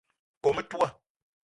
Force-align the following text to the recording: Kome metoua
Kome 0.41 0.55
metoua 0.57 0.89